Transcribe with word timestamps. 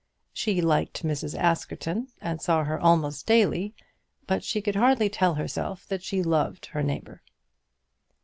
She 0.33 0.61
liked 0.63 1.03
Mrs. 1.03 1.37
Askerton, 1.37 2.07
and 2.21 2.41
saw 2.41 2.63
her 2.63 2.79
almost 2.79 3.27
daily; 3.27 3.75
but 4.25 4.43
she 4.43 4.59
could 4.59 4.73
hardly 4.75 5.09
tell 5.09 5.35
herself 5.35 5.85
that 5.89 6.01
she 6.01 6.23
loved 6.23 6.65
her 6.65 6.81
neighbour. 6.81 7.21